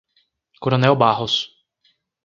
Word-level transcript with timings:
Coronel 0.63 0.95
Barros 0.97 1.35